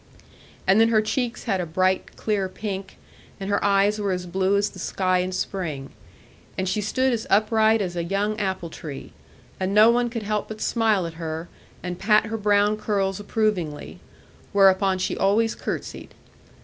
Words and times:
And 0.65 0.81
then 0.81 0.89
her 0.89 0.99
cheeks 0.99 1.43
had 1.43 1.61
a 1.61 1.65
bright 1.67 2.15
clear 2.15 2.49
pink, 2.49 2.97
and 3.39 3.51
her 3.51 3.63
eyes 3.63 3.99
were 3.99 4.11
as 4.11 4.25
blue 4.25 4.57
as 4.57 4.71
the 4.71 4.79
sky 4.79 5.19
in 5.19 5.31
spring, 5.31 5.91
and 6.57 6.67
she 6.67 6.81
stood 6.81 7.13
as 7.13 7.27
upright 7.29 7.83
as 7.83 7.95
a 7.95 8.03
young 8.03 8.39
apple 8.39 8.71
tree, 8.71 9.11
and 9.59 9.75
no 9.75 9.91
one 9.91 10.09
could 10.09 10.23
help 10.23 10.47
but 10.47 10.59
smile 10.59 11.05
at 11.05 11.13
her, 11.21 11.49
and 11.83 11.99
pat 11.99 12.25
her 12.25 12.37
brown 12.37 12.77
curls 12.77 13.19
approvingly; 13.19 13.99
whereupon 14.53 14.97
she 14.97 15.15
always 15.15 15.53
curtseyed. 15.53 16.15